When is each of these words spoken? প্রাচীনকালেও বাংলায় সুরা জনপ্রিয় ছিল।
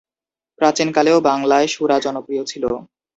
প্রাচীনকালেও 0.59 1.17
বাংলায় 1.29 1.67
সুরা 1.67 1.97
জনপ্রিয় 1.99 2.43
ছিল। 2.45 2.63